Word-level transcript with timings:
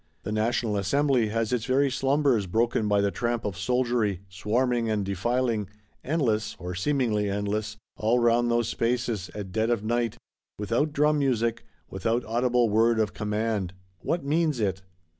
The 0.23 0.31
National 0.31 0.77
Assembly 0.77 1.27
has 1.27 1.53
its 1.53 1.65
very 1.65 1.91
slumbers 1.91 2.47
broken 2.47 2.87
by 2.87 3.01
the 3.01 3.11
tramp 3.11 3.45
of 3.45 3.55
soldiery, 3.55 4.21
swarming 4.29 4.89
and 4.89 5.05
defiling, 5.05 5.69
endless, 6.03 6.55
or 6.57 6.73
seemingly 6.73 7.29
endless, 7.29 7.77
all 7.97 8.17
round 8.17 8.49
those 8.49 8.67
spaces, 8.67 9.29
at 9.35 9.51
dead 9.51 9.69
of 9.69 9.83
night, 9.83 10.17
"without 10.57 10.91
drum 10.91 11.19
music, 11.19 11.65
without 11.87 12.25
audible 12.25 12.67
word 12.67 12.97
of 12.99 13.13
command." 13.13 13.73
What 13.99 14.25
means 14.25 14.59
it? 14.59 14.81